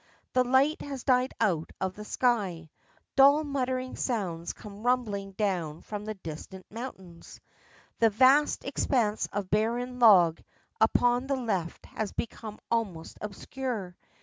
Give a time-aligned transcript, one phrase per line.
[0.33, 2.71] The light has died out of the sky;
[3.15, 7.39] dull muttering sounds come rumbling down from the distant mountains.
[7.99, 10.41] The vast expanse of barren bog
[10.79, 13.95] upon the left has become almost obscure.